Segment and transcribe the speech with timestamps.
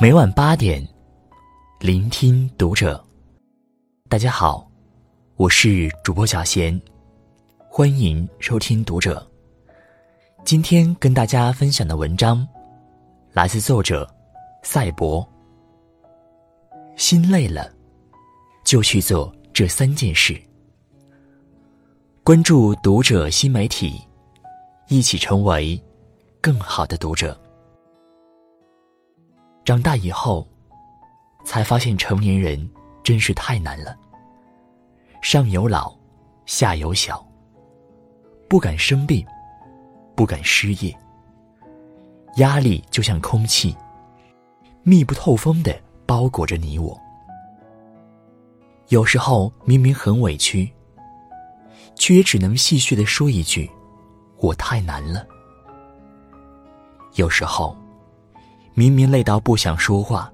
[0.00, 0.86] 每晚八点，
[1.80, 3.04] 聆听读者。
[4.08, 4.70] 大家好，
[5.34, 6.80] 我是主播小贤，
[7.68, 9.28] 欢迎收听读者。
[10.44, 12.46] 今天跟大家分享的文章，
[13.32, 14.08] 来自作者
[14.62, 15.26] 赛博。
[16.96, 17.68] 心累了，
[18.64, 20.40] 就去做这三件事。
[22.22, 24.00] 关注读者新媒体，
[24.88, 25.80] 一起成为
[26.40, 27.36] 更好的读者。
[29.68, 30.48] 长大以后，
[31.44, 32.70] 才发现成年人
[33.02, 33.94] 真是太难了。
[35.20, 35.94] 上有老，
[36.46, 37.22] 下有小，
[38.48, 39.22] 不敢生病，
[40.16, 40.98] 不敢失业。
[42.36, 43.76] 压力就像空气，
[44.84, 46.98] 密不透风的包裹着你我。
[48.88, 50.72] 有时候明明很委屈，
[51.94, 53.70] 却也只能戏谑的说一句
[54.40, 55.26] ：“我太难了。”
[57.16, 57.76] 有时候。
[58.78, 60.32] 明明累到不想说话，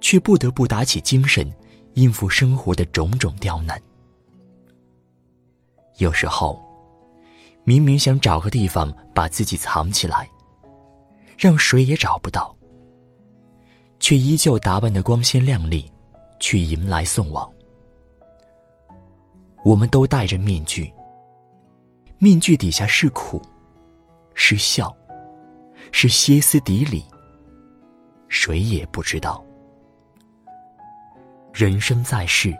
[0.00, 1.52] 却不得不打起精神
[1.94, 3.82] 应付生活的种种刁难。
[5.98, 6.64] 有时候，
[7.64, 10.30] 明明想找个地方把自己藏起来，
[11.36, 12.54] 让谁也找不到，
[13.98, 15.90] 却依旧打扮的光鲜亮丽，
[16.38, 17.50] 去迎来送往。
[19.64, 20.92] 我们都戴着面具，
[22.18, 23.42] 面具底下是苦，
[24.32, 24.96] 是笑，
[25.90, 27.04] 是歇斯底里。
[28.28, 29.44] 谁也不知道。
[31.52, 32.54] 人生在世，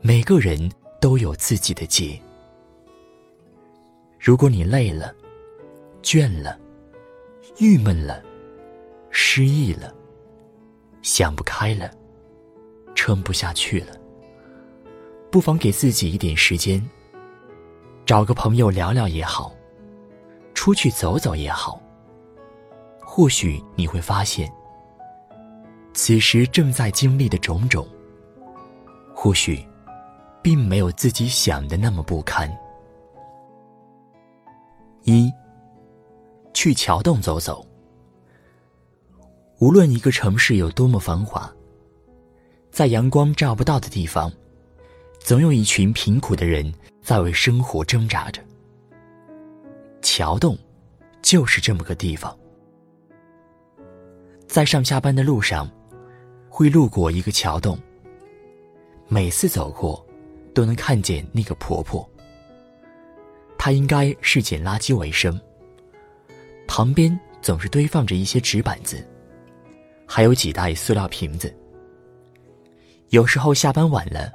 [0.00, 2.20] 每个人都有自己的劫。
[4.18, 5.14] 如果你累了、
[6.02, 6.58] 倦了、
[7.58, 8.22] 郁闷了、
[9.10, 9.94] 失意了、
[11.02, 11.90] 想不开了、
[12.94, 13.96] 撑不下去了，
[15.30, 16.84] 不妨给自己一点时间，
[18.04, 19.54] 找个朋友聊聊也好，
[20.52, 21.80] 出去走走也好。
[23.18, 24.48] 或许你会发现，
[25.92, 27.84] 此时正在经历的种种，
[29.12, 29.60] 或许
[30.40, 32.48] 并没有自己想的那么不堪。
[35.02, 35.28] 一，
[36.54, 37.66] 去桥洞走走。
[39.58, 41.52] 无论一个城市有多么繁华，
[42.70, 44.32] 在阳光照不到的地方，
[45.18, 48.40] 总有一群贫苦的人在为生活挣扎着。
[50.02, 50.56] 桥洞，
[51.20, 52.32] 就是这么个地方。
[54.48, 55.70] 在上下班的路上，
[56.48, 57.78] 会路过一个桥洞。
[59.06, 60.04] 每次走过，
[60.54, 62.08] 都能看见那个婆婆。
[63.58, 65.38] 她应该是捡垃圾为生，
[66.66, 69.06] 旁边总是堆放着一些纸板子，
[70.06, 71.54] 还有几袋塑料瓶子。
[73.10, 74.32] 有时候下班晚了，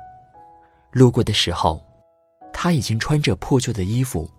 [0.91, 1.83] 路过的时候，
[2.53, 4.29] 她已经穿着破旧的衣服，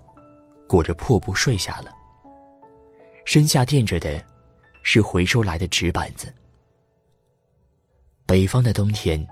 [0.69, 1.93] 裹着破布睡下了，
[3.25, 4.25] 身下垫着的。
[4.85, 6.33] 是回收来的纸板子。
[8.27, 9.27] 北方的冬天，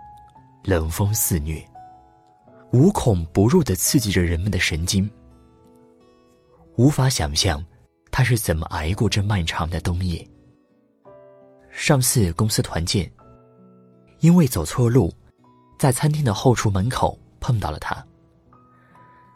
[0.64, 1.64] 冷风肆虐，
[2.72, 5.08] 无孔不入的刺激着人们的神经。
[6.76, 7.64] 无法想象，
[8.10, 10.26] 他是怎么挨过这漫长的冬夜。
[11.70, 13.10] 上次公司团建，
[14.20, 15.12] 因为走错路，
[15.78, 18.04] 在餐厅的后厨门口碰到了他。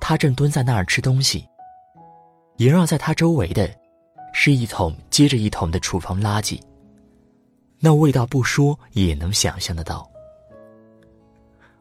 [0.00, 1.47] 他正蹲在那儿吃东西，
[2.56, 3.69] 萦绕在他周围的。
[4.38, 6.60] 是一桶接着一桶的厨房垃圾，
[7.80, 10.06] 那味道不说也能想象得到。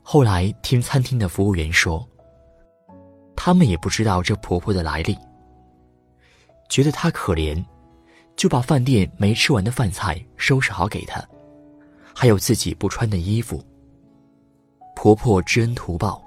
[0.01, 2.07] 后来听餐厅的服务员说，
[3.35, 5.17] 他们也不知道这婆婆的来历，
[6.69, 7.61] 觉得她可怜，
[8.37, 11.21] 就把饭店没吃完的饭菜收拾好给她，
[12.15, 13.61] 还有自己不穿的衣服。
[14.95, 16.23] 婆婆知恩图报，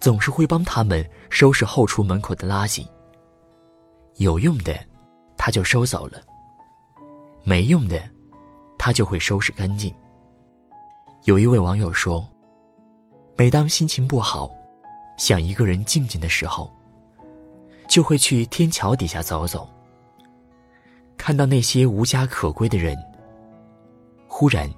[0.00, 2.84] 总是会帮他们收拾后厨门口的垃圾，
[4.16, 4.76] 有用的。
[5.44, 6.22] 他就收走了，
[7.42, 8.00] 没用的，
[8.78, 9.92] 他就会收拾干净。
[11.24, 12.24] 有一位网友说
[13.36, 14.48] ：“每当心情不好，
[15.18, 16.72] 想一个人静静的时候，
[17.88, 19.68] 就会去天桥底下走走。
[21.16, 22.96] 看到那些无家可归的人，
[24.28, 24.72] 忽然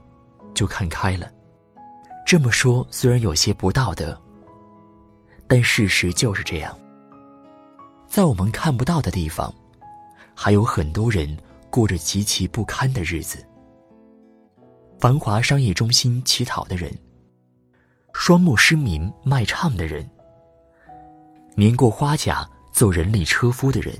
[0.54, 1.30] 就看开了。
[2.24, 4.18] 这么说虽然有些不道德，
[5.46, 6.74] 但事实就是这样。
[8.06, 9.54] 在我们看不到的地方。”
[10.34, 11.36] 还有很多人
[11.70, 13.44] 过着极其不堪的日子。
[14.98, 16.92] 繁华商业中心乞讨的人，
[18.12, 20.08] 双目失明卖唱的人，
[21.54, 23.94] 年过花甲做人力车夫的人，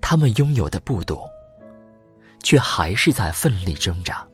[0.00, 1.28] 他们拥有的不多，
[2.42, 4.26] 却还是在奋力挣扎。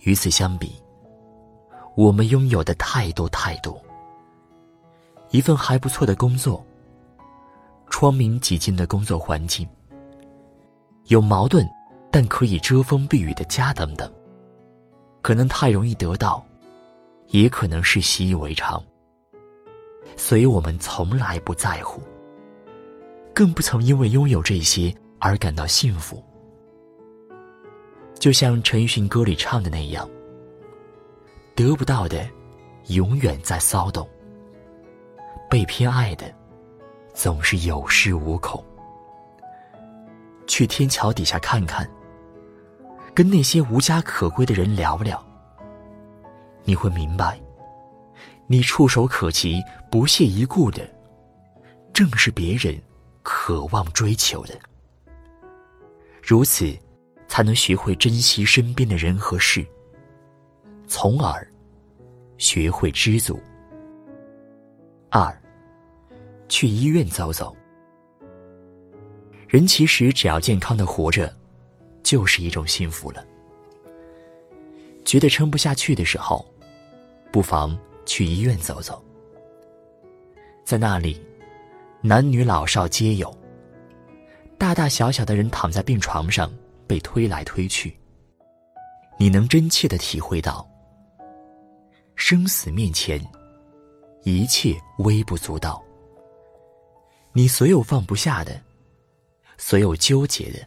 [0.00, 0.74] 与此相比，
[1.96, 3.80] 我们拥有的太多太多。
[5.30, 6.64] 一份还不错的工作。
[7.90, 9.68] 窗明几净的工作环境，
[11.06, 11.68] 有矛盾
[12.10, 14.10] 但可以遮风避雨的家等等，
[15.22, 16.44] 可能太容易得到，
[17.28, 18.82] 也可能是习以为常，
[20.16, 22.02] 所以我们从来不在乎，
[23.34, 26.22] 更不曾因为拥有这些而感到幸福。
[28.18, 30.08] 就像陈奕迅歌里唱的那样，
[31.54, 32.28] 得不到的，
[32.88, 34.04] 永远在骚动；
[35.48, 36.32] 被偏爱的，
[37.18, 38.64] 总是有恃无恐。
[40.46, 41.84] 去天桥底下看看，
[43.12, 45.20] 跟那些无家可归的人聊聊，
[46.62, 47.36] 你会明白，
[48.46, 49.60] 你触手可及、
[49.90, 50.88] 不屑一顾的，
[51.92, 52.80] 正是别人
[53.24, 54.54] 渴望追求的。
[56.22, 56.72] 如此。
[57.30, 59.64] 才能学会珍惜身边的人和事，
[60.86, 61.46] 从而
[62.38, 63.38] 学会知足。
[65.10, 65.38] 二，
[66.48, 67.54] 去医院走走。
[69.46, 71.34] 人其实只要健康的活着，
[72.02, 73.24] 就是一种幸福了。
[75.04, 76.44] 觉得撑不下去的时候，
[77.32, 79.02] 不妨去医院走走，
[80.64, 81.20] 在那里，
[82.02, 83.34] 男女老少皆有，
[84.58, 86.52] 大大小小的人躺在病床上。
[86.88, 87.94] 被推来推去，
[89.18, 90.66] 你能真切的体会到，
[92.16, 93.22] 生死面前，
[94.22, 95.84] 一切微不足道。
[97.38, 98.60] 你所有放不下的，
[99.58, 100.58] 所有纠结的，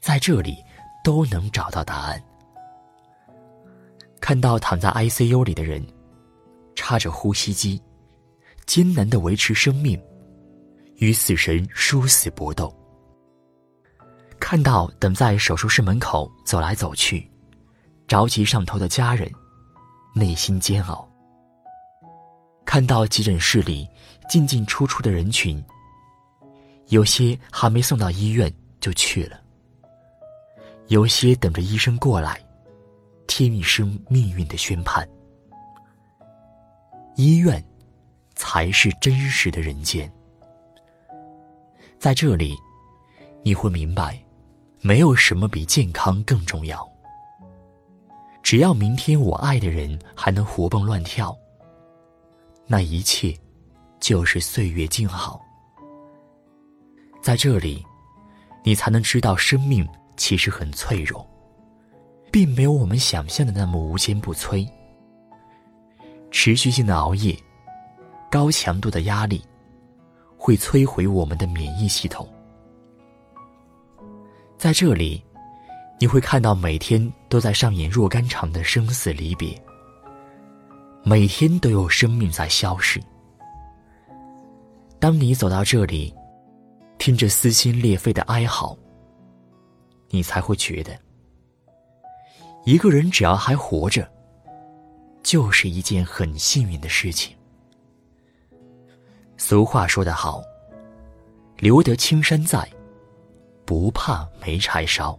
[0.00, 0.56] 在这里
[1.04, 2.20] 都能找到答案。
[4.20, 5.80] 看到躺在 ICU 里的人，
[6.74, 7.80] 插着呼吸机，
[8.66, 9.96] 艰难的维持生命，
[10.96, 12.76] 与死神殊死搏斗。
[14.40, 17.30] 看到等在手术室门口走来走去、
[18.08, 19.30] 着急上头的家人，
[20.16, 21.08] 内心煎熬；
[22.64, 23.88] 看到急诊室里
[24.30, 25.60] 进进出出的人群，
[26.86, 29.40] 有些还没送到医院就去了，
[30.86, 32.40] 有些等着医生过来，
[33.26, 35.04] 听一声命运的宣判。
[37.16, 37.60] 医院，
[38.36, 40.08] 才是真实的人间。
[41.98, 42.56] 在这里，
[43.42, 44.16] 你会明白。
[44.82, 46.88] 没有什么比健康更重要。
[48.42, 51.36] 只要明天我爱的人还能活蹦乱跳，
[52.66, 53.36] 那一切
[54.00, 55.40] 就是岁月静好。
[57.22, 57.84] 在这里，
[58.64, 59.86] 你才能知道生命
[60.16, 61.24] 其实很脆弱，
[62.32, 64.66] 并没有我们想象的那么无坚不摧。
[66.30, 67.36] 持续性的熬夜、
[68.30, 69.42] 高强度的压力，
[70.36, 72.26] 会摧毁我们的免疫系统。
[74.56, 75.22] 在这里，
[75.98, 79.60] 你会看到每天都在上演若干场的生死离别。
[81.02, 83.00] 每天都有生命在消逝。
[85.00, 86.14] 当你走到这里，
[86.98, 88.76] 听着撕心裂肺的哀嚎，
[90.10, 90.96] 你才会觉得，
[92.64, 94.06] 一个人只要还活着，
[95.22, 97.34] 就是一件很幸运的事情。
[99.38, 100.42] 俗话说得好，
[101.56, 102.68] 留得青山在。
[103.64, 105.16] 不怕没柴烧。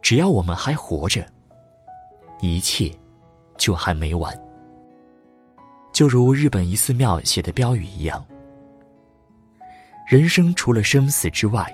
[0.00, 1.26] 只要我们还活着，
[2.40, 2.88] 一切
[3.58, 4.32] 就还没完。
[5.94, 8.22] 就如日本一寺庙写的标语一样
[10.10, 11.64] ：“人生除了生死之外，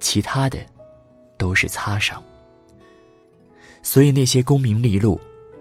[0.00, 0.58] 其他的
[1.38, 2.22] 都是擦伤。”
[3.80, 5.20] 所以那些功名利禄，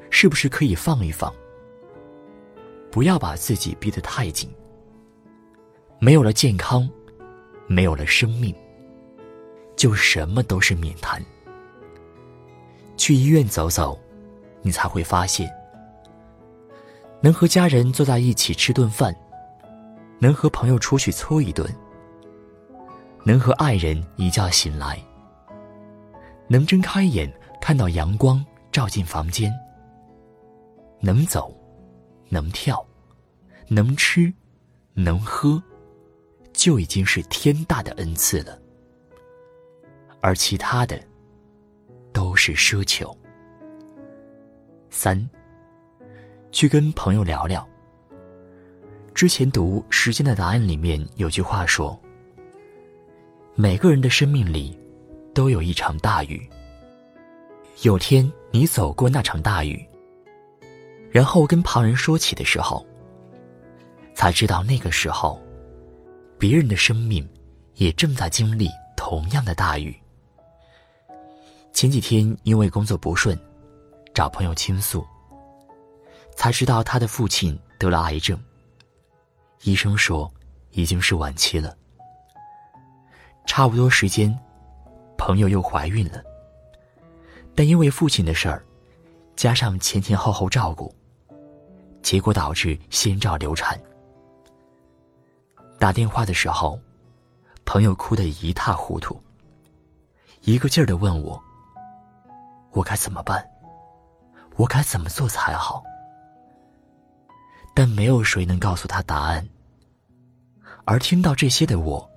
[0.09, 1.31] 是不是可以放一放？
[2.91, 4.49] 不要把自己逼得太紧。
[5.99, 6.89] 没有了健康。
[7.67, 8.53] 没有了生命，
[9.75, 11.19] 就什么都是免谈。
[12.95, 13.99] 去医院走走，
[14.61, 15.51] 你才会发现，
[17.25, 19.11] 能和家人坐在一起吃顿饭，
[20.19, 21.67] 能和朋友出去搓一顿，
[23.23, 25.03] 能和爱人一觉醒来，
[26.47, 27.27] 能睁开眼
[27.59, 29.51] 看到阳光照进房间，
[30.99, 31.51] 能走，
[32.29, 32.85] 能跳，
[33.69, 34.31] 能吃，
[34.93, 35.59] 能喝。
[36.53, 38.57] 就已经是天大的恩赐了，
[40.21, 41.01] 而其他的
[42.13, 43.11] 都是奢求。
[44.91, 45.27] 三，
[46.55, 47.67] 去跟朋友聊聊。
[49.13, 51.99] 之前读《时间的答案》里面有句话说
[53.55, 54.79] ：“每个人的生命里
[55.33, 56.49] 都有一场大雨。
[57.81, 59.85] 有天你走过那场大雨，
[61.11, 62.87] 然后跟旁人说起的时候，
[64.13, 65.41] 才知道那个时候。”
[66.39, 67.27] 别人的生命
[67.75, 69.93] 也正在经历同样的大雨。
[71.73, 73.37] 前几天因为工作不顺，
[74.13, 75.05] 找朋友倾诉，
[76.35, 78.39] 才知道他的父亲得了癌症。
[79.63, 80.31] 医生说
[80.71, 81.75] 已经是晚期了。
[83.45, 84.37] 差不多时间，
[85.17, 86.23] 朋友又怀孕了。
[87.55, 88.63] 但因为父亲的事儿，
[89.35, 90.93] 加上前前后后照顾，
[92.01, 93.79] 结果导致先兆流产。
[95.79, 96.79] 打电话的时候，
[97.63, 99.21] 朋友哭得一塌糊涂，
[100.41, 101.41] 一个劲儿的问我
[102.71, 103.47] ：“我该怎么办？
[104.57, 105.83] 我该怎么做才好？”
[107.75, 109.47] 但没有谁能告诉他答案。
[110.85, 112.09] 而听到这些的我，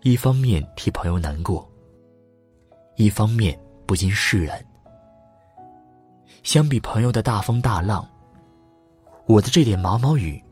[0.00, 1.70] 一方面替朋友难过，
[2.96, 3.56] 一方面
[3.86, 4.64] 不禁释然。
[6.42, 8.08] 相比朋友的大风大浪，
[9.26, 10.42] 我的这点毛毛雨，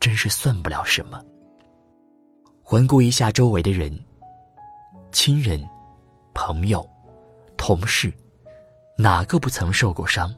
[0.00, 1.22] 真是算不了什么。
[2.62, 3.92] 环顾一下周围的人，
[5.12, 5.62] 亲人、
[6.32, 6.88] 朋友、
[7.56, 8.10] 同事，
[8.96, 10.34] 哪个不曾受过伤？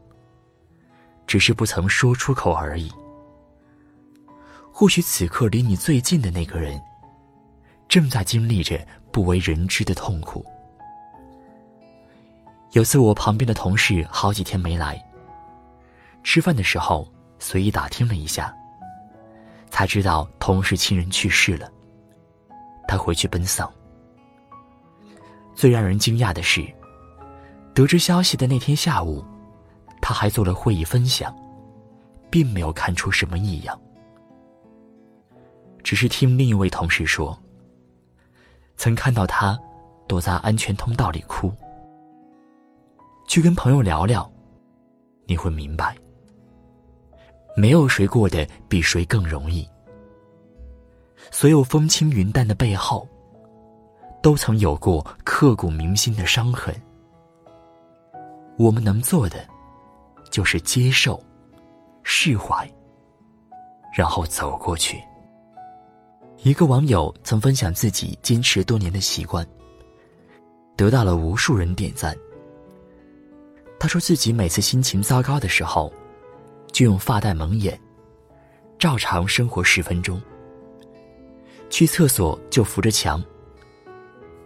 [1.28, 2.90] 只是不曾说出口而已。
[4.80, 6.80] 或许此刻离你最近的那个人，
[7.86, 8.80] 正在经历着
[9.12, 10.42] 不为人知的痛苦。
[12.72, 14.98] 有次我旁边的同事好几天没来，
[16.24, 17.06] 吃饭的时候
[17.38, 18.56] 随意打听了一下，
[19.68, 21.70] 才知道同事亲人去世了，
[22.88, 23.70] 他回去奔丧。
[25.54, 26.66] 最让人惊讶的是，
[27.74, 29.22] 得知消息的那天下午，
[30.00, 31.36] 他还做了会议分享，
[32.30, 33.78] 并没有看出什么异样。
[35.82, 37.38] 只是听另一位同事说，
[38.76, 39.58] 曾看到他
[40.06, 41.52] 躲在安全通道里哭。
[43.26, 44.30] 去跟朋友聊聊，
[45.26, 45.96] 你会明白，
[47.56, 49.68] 没有谁过得比谁更容易。
[51.30, 53.08] 所有风轻云淡的背后，
[54.20, 56.74] 都曾有过刻骨铭心的伤痕。
[58.58, 59.46] 我们能做的，
[60.30, 61.22] 就是接受、
[62.02, 62.68] 释怀，
[63.94, 65.00] 然后走过去。
[66.42, 69.46] 一个网友曾分享自己坚持多年的习惯，
[70.74, 72.16] 得到了无数人点赞。
[73.78, 75.92] 他说自己每次心情糟糕的时候，
[76.72, 77.78] 就用发带蒙眼，
[78.78, 80.20] 照常生活十分钟。
[81.68, 83.22] 去厕所就扶着墙，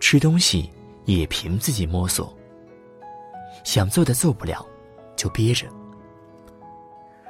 [0.01, 0.69] 吃东西
[1.05, 2.37] 也凭自己摸索。
[3.63, 4.67] 想做的做不了，
[5.15, 5.69] 就憋着。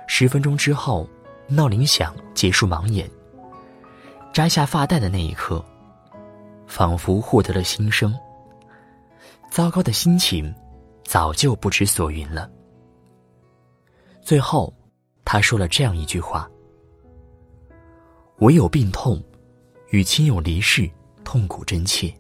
[0.09, 1.07] 十分钟之后，
[1.49, 3.07] 闹铃响，结束盲眼。
[4.35, 5.65] 摘下发带的那一刻，
[6.67, 8.13] 仿佛获得了新生。
[9.49, 10.53] 糟糕的心情
[11.05, 12.51] 早就不知所云了。
[14.21, 14.75] 最后，
[15.25, 16.51] 他说了这样一句话
[18.43, 19.23] ：“唯有病痛
[19.91, 20.91] 与亲友离世
[21.23, 22.13] 痛苦真切，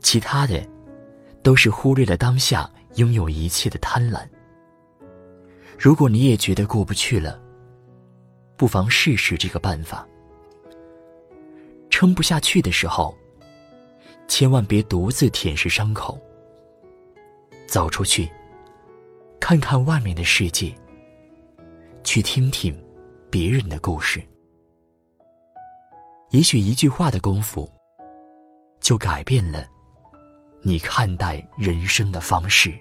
[0.00, 0.62] 其他的
[1.42, 4.28] 都是忽略了当下拥有一切的贪婪。
[5.78, 7.40] 如果你也觉得过不去了，
[8.58, 10.06] 不妨试试这个办法。”
[12.00, 13.14] 撑不下去的时候，
[14.26, 16.18] 千万别独自舔舐伤口。
[17.66, 18.26] 走出去，
[19.38, 20.74] 看看外面的世界，
[22.02, 22.74] 去听听
[23.28, 24.18] 别人的故事。
[26.30, 27.70] 也许一句话的功夫，
[28.80, 29.66] 就改变了
[30.62, 32.72] 你看待人生的方式。